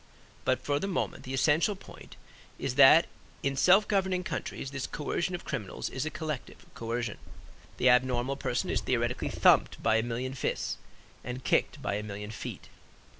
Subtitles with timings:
[0.45, 2.15] But for the moment the essential point
[2.57, 3.05] is that
[3.43, 7.19] in self governing countries this coercion of criminals is a collective coercion.
[7.77, 10.77] The abnormal person is theoretically thumped by a million fists
[11.23, 12.67] and kicked by a million feet.